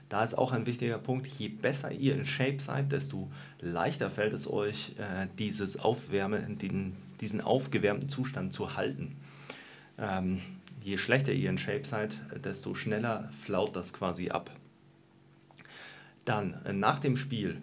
Da 0.08 0.24
ist 0.24 0.34
auch 0.34 0.52
ein 0.52 0.64
wichtiger 0.64 0.98
Punkt, 0.98 1.26
je 1.26 1.48
besser 1.48 1.92
ihr 1.92 2.14
in 2.14 2.24
Shape 2.24 2.60
seid, 2.60 2.92
desto 2.92 3.30
leichter 3.60 4.10
fällt 4.10 4.32
es 4.32 4.50
euch, 4.50 4.94
äh, 4.98 5.26
dieses 5.38 5.78
Aufwärmen, 5.78 6.56
den, 6.56 6.96
diesen 7.20 7.42
aufgewärmten 7.42 8.08
Zustand 8.08 8.54
zu 8.54 8.74
halten. 8.74 9.16
Ähm, 9.98 10.40
je 10.82 10.96
schlechter 10.96 11.32
ihr 11.32 11.50
in 11.50 11.58
Shape 11.58 11.84
seid, 11.84 12.18
desto 12.42 12.74
schneller 12.74 13.28
flaut 13.32 13.76
das 13.76 13.92
quasi 13.92 14.30
ab. 14.30 14.50
Dann 16.24 16.54
äh, 16.64 16.72
nach 16.72 17.00
dem 17.00 17.18
Spiel. 17.18 17.58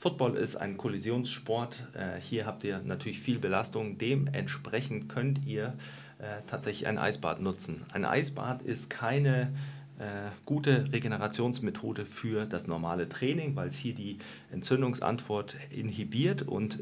Football 0.00 0.36
ist 0.36 0.56
ein 0.56 0.78
Kollisionssport. 0.78 1.86
Äh, 1.92 2.18
hier 2.18 2.46
habt 2.46 2.64
ihr 2.64 2.80
natürlich 2.82 3.20
viel 3.20 3.38
Belastung. 3.38 3.98
Dementsprechend 3.98 5.10
könnt 5.10 5.44
ihr 5.44 5.74
äh, 6.18 6.40
tatsächlich 6.46 6.86
ein 6.88 6.96
Eisbad 6.96 7.42
nutzen. 7.42 7.84
Ein 7.92 8.06
Eisbad 8.06 8.62
ist 8.62 8.88
keine 8.88 9.52
äh, 9.98 10.30
gute 10.46 10.90
Regenerationsmethode 10.90 12.06
für 12.06 12.46
das 12.46 12.66
normale 12.66 13.10
Training, 13.10 13.56
weil 13.56 13.68
es 13.68 13.76
hier 13.76 13.94
die 13.94 14.16
Entzündungsantwort 14.50 15.54
inhibiert 15.70 16.40
und 16.40 16.78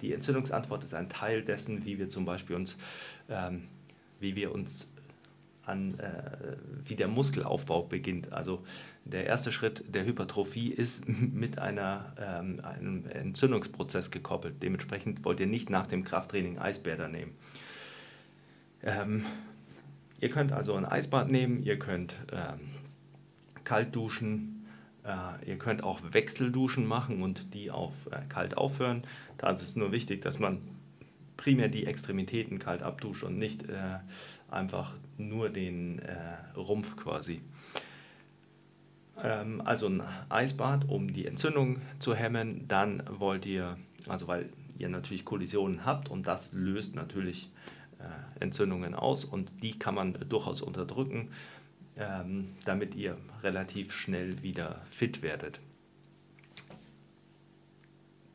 die 0.00 0.14
Entzündungsantwort 0.14 0.82
ist 0.82 0.94
ein 0.94 1.10
Teil 1.10 1.42
dessen, 1.42 1.84
wie 1.84 1.98
wir 1.98 2.08
zum 2.08 2.24
Beispiel 2.24 2.56
uns, 2.56 2.78
ähm, 3.28 3.64
wie 4.18 4.34
wir 4.34 4.50
uns 4.50 4.90
an, 5.64 5.98
äh, 5.98 6.56
wie 6.84 6.96
der 6.96 7.08
Muskelaufbau 7.08 7.82
beginnt. 7.84 8.32
Also 8.32 8.64
der 9.04 9.26
erste 9.26 9.52
Schritt 9.52 9.84
der 9.94 10.04
Hypertrophie 10.04 10.68
ist 10.68 11.08
mit 11.08 11.58
einer, 11.58 12.14
ähm, 12.18 12.60
einem 12.64 13.06
Entzündungsprozess 13.06 14.10
gekoppelt. 14.10 14.62
Dementsprechend 14.62 15.24
wollt 15.24 15.40
ihr 15.40 15.46
nicht 15.46 15.70
nach 15.70 15.86
dem 15.86 16.04
Krafttraining 16.04 16.58
Eisbäder 16.58 17.08
nehmen. 17.08 17.32
Ähm, 18.82 19.24
Ihr 20.22 20.30
könnt 20.30 20.52
also 20.52 20.74
ein 20.74 20.84
Eisbad 20.84 21.32
nehmen, 21.32 21.64
ihr 21.64 21.80
könnt 21.80 22.14
ähm, 22.30 22.60
kalt 23.64 23.96
duschen, 23.96 24.68
äh, 25.02 25.50
ihr 25.50 25.58
könnt 25.58 25.82
auch 25.82 25.98
Wechselduschen 26.12 26.86
machen 26.86 27.22
und 27.22 27.54
die 27.54 27.72
auf 27.72 28.06
äh, 28.12 28.20
kalt 28.28 28.56
aufhören. 28.56 29.02
Da 29.36 29.50
ist 29.50 29.62
es 29.62 29.74
nur 29.74 29.90
wichtig, 29.90 30.22
dass 30.22 30.38
man 30.38 30.60
primär 31.42 31.68
die 31.68 31.86
Extremitäten 31.86 32.60
kalt 32.60 32.84
abduscht 32.84 33.24
und 33.24 33.36
nicht 33.36 33.68
äh, 33.68 33.98
einfach 34.48 34.92
nur 35.18 35.50
den 35.50 35.98
äh, 35.98 36.14
Rumpf 36.56 36.94
quasi. 36.94 37.40
Ähm, 39.20 39.60
also 39.64 39.88
ein 39.88 40.04
Eisbad, 40.28 40.88
um 40.88 41.12
die 41.12 41.26
Entzündung 41.26 41.80
zu 41.98 42.14
hemmen. 42.14 42.68
Dann 42.68 43.02
wollt 43.08 43.44
ihr, 43.44 43.76
also 44.06 44.28
weil 44.28 44.50
ihr 44.78 44.88
natürlich 44.88 45.24
Kollisionen 45.24 45.84
habt 45.84 46.08
und 46.08 46.28
das 46.28 46.52
löst 46.52 46.94
natürlich 46.94 47.50
äh, 47.98 48.44
Entzündungen 48.44 48.94
aus 48.94 49.24
und 49.24 49.64
die 49.64 49.76
kann 49.76 49.96
man 49.96 50.14
durchaus 50.28 50.62
unterdrücken, 50.62 51.30
ähm, 51.96 52.50
damit 52.64 52.94
ihr 52.94 53.16
relativ 53.42 53.92
schnell 53.92 54.44
wieder 54.44 54.80
fit 54.86 55.22
werdet. 55.22 55.58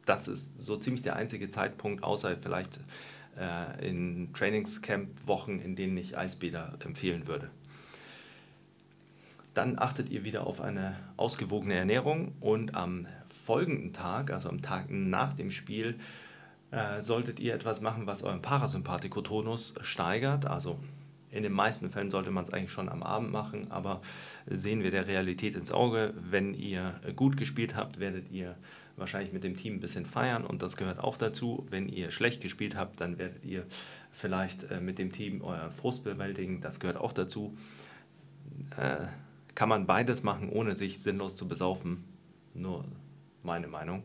Das 0.08 0.30
ist 0.30 0.58
so 0.58 0.78
ziemlich 0.78 1.02
der 1.02 1.18
einzige 1.18 1.50
Zeitpunkt, 1.50 2.02
außer 2.02 2.38
vielleicht 2.38 2.80
äh, 3.38 3.88
in 3.88 4.34
Trainingscamp-Wochen, 4.34 5.60
in 5.60 5.76
denen 5.76 5.98
ich 5.98 6.18
Eisbäder 6.18 6.74
empfehlen 6.80 7.28
würde. 7.28 7.50
Dann 9.54 9.78
achtet 9.78 10.10
ihr 10.10 10.24
wieder 10.24 10.48
auf 10.48 10.62
eine 10.62 10.96
ausgewogene 11.18 11.74
Ernährung 11.74 12.32
und 12.40 12.74
am 12.74 13.06
folgenden 13.28 13.92
Tag, 13.92 14.32
also 14.32 14.48
am 14.48 14.62
Tag 14.62 14.90
nach 14.90 15.34
dem 15.34 15.52
Spiel, 15.52 16.00
äh, 16.72 17.02
solltet 17.02 17.42
ihr 17.42 17.54
etwas 17.54 17.82
machen, 17.82 18.08
was 18.08 18.24
euren 18.24 18.42
Parasympathikotonus 18.42 19.76
steigert. 19.82 20.46
Also 20.46 20.80
in 21.38 21.44
den 21.44 21.53
meisten 21.53 21.89
Fällen 21.89 22.12
sollte 22.12 22.32
man 22.32 22.44
es 22.44 22.51
eigentlich 22.51 22.72
schon 22.72 22.89
am 22.89 23.03
Abend 23.03 23.32
machen, 23.32 23.72
aber 23.72 24.01
sehen 24.48 24.84
wir 24.84 24.91
der 24.91 25.08
Realität 25.08 25.56
ins 25.56 25.72
Auge. 25.72 26.13
Wenn 26.20 26.53
ihr 26.53 27.00
gut 27.15 27.38
gespielt 27.38 27.75
habt, 27.75 28.00
werdet 28.00 28.32
ihr 28.32 28.58
wahrscheinlich 28.96 29.32
mit 29.32 29.44
dem 29.44 29.56
Team 29.56 29.75
ein 29.75 29.79
bisschen 29.79 30.06
feiern 30.06 30.44
und 30.44 30.62
das 30.63 30.75
gehört 30.75 31.00
auch 31.00 31.15
dazu. 31.15 31.65
Wenn 31.70 31.88
ihr 31.88 32.12
schlecht 32.12 32.41
gespielt 32.41 32.75
habt, 32.75 33.00
dann 33.00 33.20
werdet 33.20 33.46
ihr 33.46 33.65
vielleicht 34.12 34.72
äh, 34.72 34.82
mit 34.82 34.98
dem 34.98 35.12
Team 35.12 35.41
euren 35.41 35.72
Frust 35.72 36.03
bewältigen, 36.03 36.60
das 36.62 36.79
gehört 36.79 36.98
auch 36.98 37.13
dazu. 37.13 37.56
Äh, 38.75 39.06
kann 39.53 39.70
man 39.70 39.86
beides 39.86 40.24
machen, 40.24 40.50
ohne 40.50 40.75
sich 40.75 41.00
sinnlos 41.00 41.36
zu 41.36 41.48
besaufen. 41.48 42.03
Nur 42.53 42.86
meine 43.44 43.67
Meinung. 43.67 44.03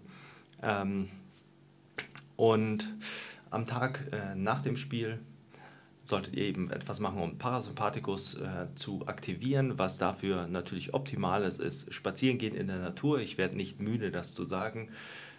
Ähm, 0.62 1.08
und 2.36 2.88
am 3.50 3.66
Tag 3.66 4.08
äh, 4.12 4.34
nach 4.34 4.62
dem 4.62 4.76
Spiel 4.76 5.18
solltet 6.04 6.35
ihr 6.35 6.44
eben 6.44 6.71
etwas 6.71 7.00
machen, 7.00 7.21
um 7.21 7.38
Parasympathikus 7.38 8.35
äh, 8.35 8.66
zu 8.75 9.06
aktivieren. 9.06 9.78
Was 9.78 9.99
dafür 9.99 10.49
natürlich 10.49 10.94
optimal 10.94 11.44
ist, 11.44 11.61
ist 11.61 11.92
spazieren 11.94 12.38
gehen 12.38 12.54
in 12.54 12.66
der 12.66 12.78
Natur. 12.78 13.21
Ich 13.21 13.38
werde 13.38 13.56
nicht 13.56 13.80
müde, 13.80 14.11
das 14.11 14.35
zu 14.35 14.44
sagen. 14.44 14.90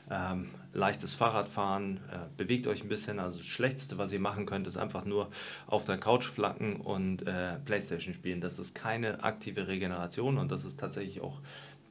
Ähm, 0.09 0.49
leichtes 0.73 1.13
Fahrradfahren, 1.13 1.97
äh, 2.11 2.17
bewegt 2.35 2.67
euch 2.67 2.83
ein 2.83 2.89
bisschen. 2.89 3.19
Also 3.19 3.37
das 3.37 3.47
Schlechteste, 3.47 3.97
was 3.97 4.11
ihr 4.11 4.19
machen 4.19 4.45
könnt, 4.45 4.67
ist 4.67 4.77
einfach 4.77 5.05
nur 5.05 5.29
auf 5.65 5.85
der 5.85 5.97
Couch 5.97 6.25
flacken 6.25 6.77
und 6.77 7.25
äh, 7.25 7.59
Playstation 7.63 8.13
spielen. 8.13 8.41
Das 8.41 8.59
ist 8.59 8.75
keine 8.75 9.23
aktive 9.23 9.67
Regeneration 9.67 10.37
und 10.37 10.51
das 10.51 10.65
ist 10.65 10.79
tatsächlich 10.79 11.21
auch 11.21 11.39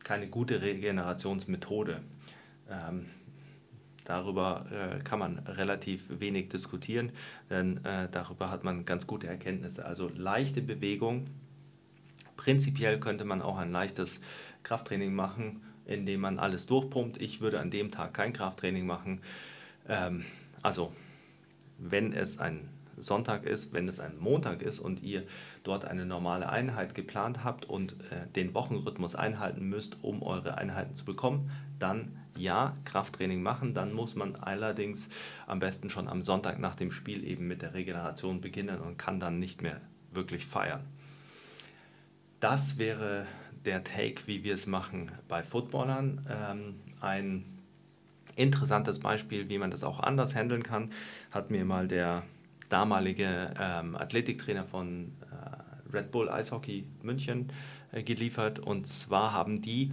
keine 0.05 0.29
gute 0.29 0.61
Regenerationsmethode. 0.61 2.01
Ähm, 2.71 3.07
Darüber 4.05 4.67
äh, 4.71 5.03
kann 5.03 5.19
man 5.19 5.39
relativ 5.41 6.07
wenig 6.21 6.49
diskutieren, 6.49 7.13
denn 7.51 7.85
äh, 7.85 8.09
darüber 8.11 8.51
hat 8.51 8.65
man 8.65 8.85
ganz 8.85 9.07
gute 9.07 9.27
Erkenntnisse. 9.27 9.85
Also 9.85 10.11
leichte 10.15 10.61
Bewegung. 10.61 11.27
Prinzipiell 12.37 12.99
könnte 12.99 13.25
man 13.25 13.43
auch 13.43 13.59
ein 13.59 13.71
leichtes 13.71 14.21
Krafttraining 14.65 15.15
machen, 15.15 15.63
indem 15.85 16.21
man 16.21 16.39
alles 16.39 16.67
durchpumpt. 16.67 17.21
Ich 17.21 17.41
würde 17.41 17.61
an 17.61 17.71
dem 17.71 17.91
Tag 17.91 18.15
kein 18.15 18.33
Krafttraining 18.33 18.87
machen. 18.87 19.21
Ähm, 19.89 20.25
also 20.63 20.93
wenn 21.79 22.13
es 22.13 22.39
ein 22.39 22.69
Sonntag 22.97 23.45
ist, 23.45 23.73
wenn 23.73 23.89
es 23.89 24.01
ein 24.01 24.19
Montag 24.19 24.63
ist 24.63 24.79
und 24.79 25.03
ihr 25.03 25.25
dort 25.63 25.85
eine 25.85 26.07
normale 26.07 26.49
Einheit 26.49 26.95
geplant 26.95 27.45
habt 27.45 27.65
und 27.65 27.93
äh, 27.93 28.27
den 28.35 28.55
Wochenrhythmus 28.55 29.15
einhalten 29.15 29.69
müsst, 29.69 29.99
um 30.03 30.23
eure 30.23 30.59
Einheiten 30.59 30.95
zu 30.95 31.05
bekommen, 31.05 31.51
dann 31.79 32.22
ja, 32.37 32.77
Krafttraining 32.85 33.43
machen. 33.43 33.75
Dann 33.75 33.93
muss 33.93 34.15
man 34.15 34.37
allerdings 34.37 35.09
am 35.47 35.59
besten 35.59 35.91
schon 35.91 36.09
am 36.09 36.23
Sonntag 36.23 36.59
nach 36.59 36.75
dem 36.75 36.93
Spiel 36.93 37.25
eben 37.25 37.47
mit 37.47 37.63
der 37.63 37.75
Regeneration 37.75 38.41
beginnen 38.41 38.81
und 38.81 38.99
kann 38.99 39.21
dann 39.21 39.39
nicht 39.39 39.63
mehr 39.63 39.81
wirklich 40.13 40.47
feiern. 40.47 40.85
Das 42.41 42.79
wäre 42.79 43.27
der 43.65 43.85
Take, 43.85 44.27
wie 44.27 44.43
wir 44.45 44.55
es 44.55 44.67
machen 44.67 45.13
bei 45.29 45.43
Footballern. 45.43 46.27
Ähm, 46.29 46.75
ein 47.01 47.45
interessantes 48.37 48.99
Beispiel, 48.99 49.49
wie 49.49 49.59
man 49.59 49.71
das 49.71 49.85
auch 49.85 50.01
anders 50.01 50.35
handeln 50.35 50.63
kann, 50.63 50.91
hat 51.31 51.51
mir 51.51 51.65
mal 51.65 51.87
der 51.87 52.23
damalige 52.69 53.53
ähm, 53.61 53.95
Athletiktrainer 53.97 54.65
von 54.65 55.13
äh, 55.31 55.97
Red 55.97 56.11
Bull 56.11 56.31
Eishockey 56.31 56.87
München 57.03 57.53
äh, 57.93 58.03
geliefert. 58.03 58.59
Und 58.59 58.87
zwar 58.87 59.33
haben 59.33 59.61
die 59.61 59.91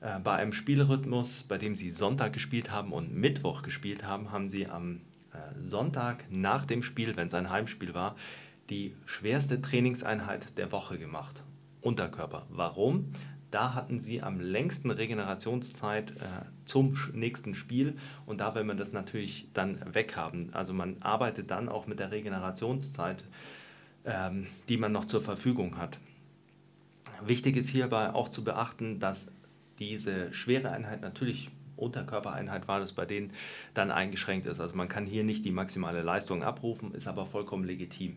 äh, 0.00 0.18
bei 0.18 0.36
einem 0.36 0.52
Spielrhythmus, 0.52 1.44
bei 1.44 1.58
dem 1.58 1.76
sie 1.76 1.90
Sonntag 1.90 2.32
gespielt 2.32 2.70
haben 2.70 2.92
und 2.92 3.14
Mittwoch 3.14 3.62
gespielt 3.62 4.04
haben, 4.04 4.30
haben 4.30 4.48
sie 4.48 4.66
am 4.66 5.00
äh, 5.32 5.60
Sonntag 5.60 6.24
nach 6.30 6.66
dem 6.66 6.82
Spiel, 6.82 7.16
wenn 7.16 7.28
es 7.28 7.34
ein 7.34 7.50
Heimspiel 7.50 7.94
war, 7.94 8.16
die 8.70 8.94
schwerste 9.04 9.60
Trainingseinheit 9.60 10.58
der 10.58 10.72
Woche 10.72 10.98
gemacht. 10.98 11.42
Unterkörper. 11.80 12.46
Warum? 12.50 13.10
Da 13.50 13.74
hatten 13.74 14.00
sie 14.00 14.22
am 14.22 14.40
längsten 14.40 14.90
Regenerationszeit 14.90 16.10
äh, 16.10 16.14
zum 16.64 16.98
nächsten 17.12 17.54
Spiel 17.54 17.96
und 18.26 18.40
da 18.40 18.54
will 18.54 18.64
man 18.64 18.76
das 18.76 18.92
natürlich 18.92 19.48
dann 19.54 19.80
weghaben. 19.94 20.52
Also 20.52 20.72
man 20.72 20.96
arbeitet 21.00 21.50
dann 21.50 21.68
auch 21.68 21.86
mit 21.86 22.00
der 22.00 22.10
Regenerationszeit, 22.10 23.22
ähm, 24.04 24.46
die 24.68 24.76
man 24.76 24.92
noch 24.92 25.04
zur 25.04 25.20
Verfügung 25.20 25.78
hat. 25.78 25.98
Wichtig 27.24 27.56
ist 27.56 27.68
hierbei 27.68 28.12
auch 28.12 28.28
zu 28.28 28.44
beachten, 28.44 28.98
dass 28.98 29.32
diese 29.78 30.32
schwere 30.32 30.72
Einheit 30.72 31.00
natürlich 31.00 31.50
Unterkörpereinheit 31.76 32.68
war 32.68 32.80
das 32.80 32.92
bei 32.92 33.04
denen 33.04 33.32
dann 33.74 33.90
eingeschränkt 33.90 34.46
ist. 34.46 34.60
Also 34.60 34.74
man 34.74 34.88
kann 34.88 35.06
hier 35.06 35.24
nicht 35.24 35.44
die 35.44 35.52
maximale 35.52 36.02
Leistung 36.02 36.42
abrufen, 36.42 36.94
ist 36.94 37.06
aber 37.06 37.26
vollkommen 37.26 37.64
legitim. 37.64 38.16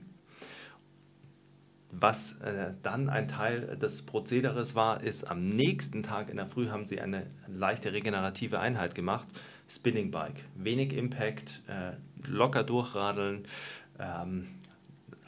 Was 1.92 2.40
äh, 2.42 2.74
dann 2.84 3.10
ein 3.10 3.28
Teil 3.28 3.76
des 3.78 4.04
Prozederes 4.04 4.76
war, 4.76 5.02
ist 5.02 5.24
am 5.24 5.50
nächsten 5.50 6.04
Tag 6.04 6.30
in 6.30 6.38
der 6.38 6.48
Früh 6.48 6.70
haben 6.70 6.86
sie 6.86 7.02
eine 7.02 7.26
leichte 7.48 7.92
regenerative 7.92 8.60
Einheit 8.60 8.94
gemacht. 8.94 9.28
Spinning 9.68 10.12
Bike. 10.12 10.44
Wenig 10.56 10.94
Impact, 10.94 11.62
äh, 11.68 11.94
locker 12.28 12.64
durchradeln. 12.64 13.46
Ähm, 14.00 14.48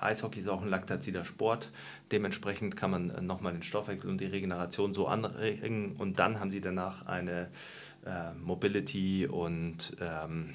Eishockey 0.02 0.40
ist 0.40 0.48
auch 0.48 0.62
ein 0.62 0.70
laktazider 0.70 1.26
Sport. 1.26 1.70
Dementsprechend 2.12 2.76
kann 2.76 2.92
man 2.92 3.10
äh, 3.10 3.22
nochmal 3.22 3.54
den 3.54 3.64
Stoffwechsel 3.64 4.10
und 4.10 4.20
die 4.20 4.26
Regeneration 4.26 4.94
so 4.94 5.08
anregen. 5.08 5.96
Und 5.98 6.20
dann 6.20 6.40
haben 6.40 6.52
sie 6.52 6.62
danach 6.62 7.06
eine 7.06 7.50
äh, 8.06 8.34
Mobility 8.34 9.28
und 9.28 9.96
ähm, 10.02 10.50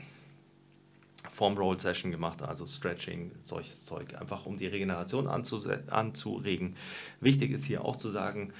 Form 1.30 1.56
Roll 1.58 1.78
Session 1.78 2.10
gemacht, 2.10 2.42
also 2.42 2.66
Stretching, 2.66 3.32
solches 3.42 3.84
Zeug, 3.84 4.14
einfach 4.18 4.46
um 4.46 4.56
die 4.56 4.66
Regeneration 4.66 5.26
anzuregen. 5.26 6.76
Wichtig 7.20 7.50
ist 7.50 7.64
hier 7.64 7.84
auch 7.84 7.96
zu 7.96 8.10
sagen, 8.10 8.52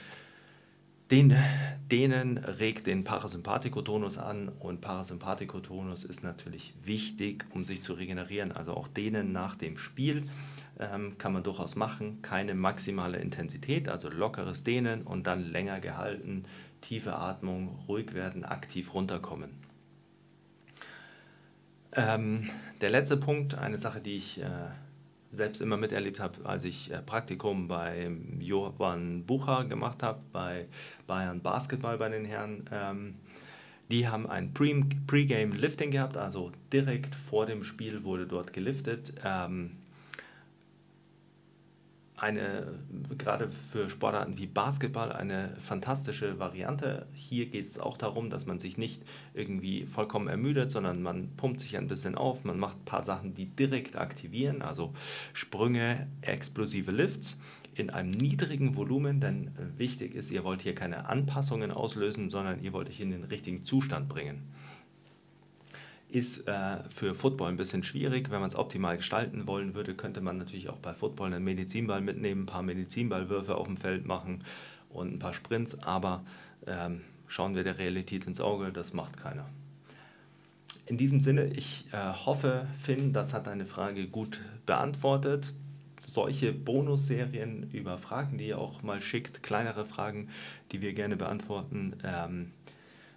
den, 1.11 1.37
denen 1.91 2.39
regt 2.39 2.87
den 2.87 3.05
Parasympathikotonus 3.05 4.19
an 4.19 4.49
und 4.49 4.81
Parasympathikotonus 4.81 6.05
ist 6.05 6.25
natürlich 6.25 6.75
wichtig, 6.85 7.47
um 7.55 7.65
sich 7.65 7.83
zu 7.83 7.93
regenerieren. 7.93 8.51
Also 8.51 8.75
auch 8.75 8.89
denen 8.89 9.33
nach 9.33 9.55
dem 9.55 9.79
Spiel 9.79 10.25
ähm, 10.81 11.17
kann 11.19 11.33
man 11.33 11.45
durchaus 11.45 11.77
machen. 11.77 12.23
Keine 12.23 12.55
maximale 12.55 13.19
Intensität, 13.19 13.89
also 13.89 14.09
lockeres 14.09 14.65
Dehnen 14.65 15.03
und 15.03 15.27
dann 15.29 15.45
länger 15.45 15.81
gehalten, 15.81 16.45
tiefe 16.81 17.17
Atmung, 17.17 17.79
ruhig 17.87 18.13
werden, 18.15 18.45
aktiv 18.45 18.93
runterkommen. 18.93 19.51
Ähm, 21.93 22.51
der 22.81 22.91
letzte 22.91 23.17
Punkt, 23.17 23.55
eine 23.55 23.79
Sache, 23.79 24.01
die 24.01 24.17
ich 24.17 24.41
äh, 24.41 24.45
selbst 25.37 25.61
immer 25.61 25.77
miterlebt 25.77 26.21
habe, 26.21 26.45
als 26.45 26.65
ich 26.65 26.91
äh, 26.91 27.03
Praktikum 27.03 27.69
bei 27.69 28.11
Johann 28.41 29.25
Bucher 29.25 29.65
gemacht 29.65 30.03
habe, 30.03 30.21
bei 30.33 30.67
Bayern 31.07 31.41
Basketball 31.41 31.99
bei 31.99 32.09
den 32.09 32.25
Herren. 32.25 32.69
Ähm, 32.73 33.15
die 33.91 34.09
haben 34.09 34.29
ein 34.29 34.53
Pre-Game 34.53 35.53
Lifting 35.53 35.93
gehabt, 35.93 36.17
also 36.17 36.51
direkt 36.73 37.15
vor 37.15 37.47
dem 37.47 37.63
Spiel 37.63 38.03
wurde 38.03 38.27
dort 38.27 38.53
geliftet. 38.53 39.13
Ähm, 39.25 39.77
eine, 42.17 42.79
gerade 43.19 43.51
für 43.51 43.91
Sportarten 43.91 44.39
wie 44.39 44.47
Basketball, 44.47 45.13
eine 45.13 45.55
fantastische 45.61 46.39
Variante. 46.39 47.07
Hier 47.13 47.47
geht 47.47 47.67
es 47.67 47.79
auch 47.79 47.99
darum, 47.99 48.31
dass 48.31 48.47
man 48.47 48.59
sich 48.59 48.79
nicht 48.79 49.03
irgendwie 49.35 49.87
vollkommen 49.87 50.29
ermüdet, 50.29 50.71
sondern 50.71 51.03
man 51.03 51.29
pumpt 51.37 51.61
sich 51.61 51.77
ein 51.77 51.89
bisschen 51.89 52.15
auf, 52.15 52.45
man 52.45 52.59
macht 52.59 52.79
ein 52.79 52.85
paar 52.87 53.03
Sachen, 53.03 53.35
die 53.35 53.47
direkt 53.47 53.97
aktivieren, 53.97 54.63
also 54.63 54.95
Sprünge, 55.35 56.07
explosive 56.23 56.91
Lifts 56.91 57.39
in 57.75 57.91
einem 57.91 58.11
niedrigen 58.11 58.77
Volumen, 58.77 59.21
denn 59.21 59.49
äh, 59.49 59.79
wichtig 59.79 60.15
ist, 60.15 60.31
ihr 60.31 60.45
wollt 60.45 60.63
hier 60.63 60.75
keine 60.75 61.11
Anpassungen 61.11 61.71
auslösen, 61.71 62.31
sondern 62.31 62.63
ihr 62.63 62.73
wollt 62.73 62.89
euch 62.89 63.01
in 63.01 63.11
den 63.11 63.25
richtigen 63.25 63.63
Zustand 63.63 64.09
bringen 64.09 64.43
ist 66.17 66.49
äh, 66.49 66.79
für 66.89 67.15
Football 67.15 67.51
ein 67.51 67.57
bisschen 67.59 67.83
schwierig. 67.83 68.31
Wenn 68.31 68.41
man 68.41 68.49
es 68.49 68.57
optimal 68.57 68.97
gestalten 68.97 69.47
wollen 69.47 69.75
würde, 69.75 69.95
könnte 69.95 70.23
man 70.23 70.39
natürlich 70.39 70.71
auch 70.71 70.79
bei 70.79 70.95
Football 70.95 71.35
einen 71.35 71.45
Medizinball 71.45 72.01
mitnehmen, 72.01 72.45
ein 72.45 72.47
paar 72.47 72.63
Medizinballwürfe 72.63 73.55
auf 73.55 73.67
dem 73.67 73.77
Feld 73.77 74.07
machen 74.07 74.43
und 74.89 75.13
ein 75.13 75.19
paar 75.19 75.35
Sprints, 75.35 75.79
aber 75.83 76.25
ähm, 76.67 77.03
schauen 77.27 77.55
wir 77.55 77.65
der 77.65 77.77
Realität 77.77 78.27
ins 78.27 78.41
Auge, 78.41 78.73
das 78.73 78.95
macht 78.95 79.19
keiner. 79.19 79.45
In 80.87 80.97
diesem 80.97 81.21
Sinne, 81.21 81.49
ich 81.49 81.85
äh, 81.93 81.97
hoffe, 81.99 82.67
Finn, 82.81 83.13
das 83.13 83.35
hat 83.35 83.47
deine 83.47 83.67
Frage 83.67 84.07
gut 84.07 84.41
beantwortet. 84.65 85.55
Solche 85.99 86.53
Bonusserien 86.53 87.71
über 87.73 87.99
Fragen, 87.99 88.39
die 88.39 88.49
ihr 88.49 88.59
auch 88.59 88.83
mal 88.83 89.03
schickt, 89.03 89.43
kleinere 89.43 89.85
Fragen, 89.85 90.31
die 90.73 90.81
wir 90.81 90.95
gerne 90.95 91.17
beantworten, 91.17 91.97
ähm, 92.05 92.53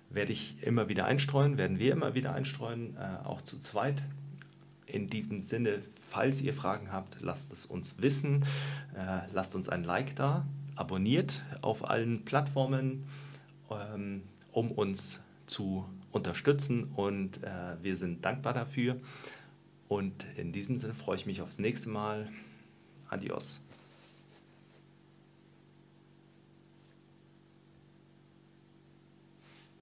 werde 0.10 0.32
ich 0.32 0.62
immer 0.62 0.90
wieder 0.90 1.06
einstreuen, 1.06 1.58
werden 1.58 1.80
wir 1.80 1.94
immer 1.94 2.16
wieder 2.16 2.34
einstreuen, 2.34 2.98
äh, 2.98 3.26
auch 3.26 3.42
zu 3.42 3.60
zweit. 3.60 4.02
In 4.86 5.10
diesem 5.10 5.42
Sinne, 5.42 5.84
falls 6.10 6.42
ihr 6.42 6.54
Fragen 6.54 6.92
habt, 6.92 7.22
lasst 7.22 7.52
es 7.52 7.66
uns 7.66 8.02
wissen. 8.02 8.44
Äh, 8.96 9.22
lasst 9.34 9.56
uns 9.56 9.70
ein 9.70 9.84
Like 9.84 10.16
da, 10.16 10.48
abonniert 10.76 11.44
auf 11.62 11.88
allen 11.88 12.26
Plattformen, 12.26 13.04
ähm, 13.70 14.24
um 14.52 14.72
uns 14.72 15.22
zu 15.46 15.86
unterstützen 16.12 16.92
und 16.96 17.44
äh, 17.44 17.82
wir 17.82 17.98
sind 17.98 18.26
dankbar 18.26 18.54
dafür. 18.54 18.98
Und 19.88 20.26
in 20.38 20.52
diesem 20.52 20.78
Sinne 20.78 20.94
freue 20.94 21.18
ich 21.18 21.26
mich 21.26 21.42
aufs 21.42 21.60
nächste 21.60 21.90
Mal. 21.90 22.30
Adios. 23.10 23.62